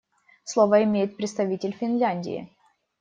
Слово 0.45 0.83
имеет 0.83 1.15
представитель 1.15 1.73
Финляндии. 1.79 2.49